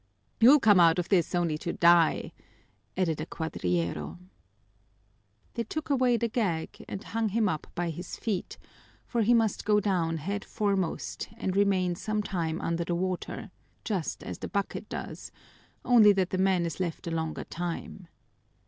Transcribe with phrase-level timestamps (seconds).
[0.39, 2.31] "You'll come out of this only to die,"
[2.97, 4.17] added a cuadrillero.
[5.53, 8.57] They took away the gag and hung him up by his feet,
[9.05, 13.51] for he must go down head foremost and remain some time under the water,
[13.85, 15.31] just as the bucket does,
[15.85, 18.07] only that the man is left a longer time.